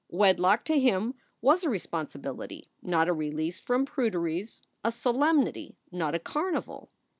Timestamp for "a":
1.63-1.69, 3.07-3.13, 4.83-4.91, 6.15-6.19